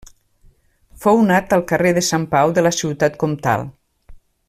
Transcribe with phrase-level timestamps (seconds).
[1.03, 3.69] Fou nat al carrer de Sant Pau de la ciutat comtal.